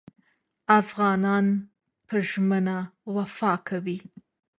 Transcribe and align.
افغانان 0.79 1.45
په 2.07 2.15
ژمنه 2.29 2.77
وفا 3.15 3.53
کوي. 3.67 3.97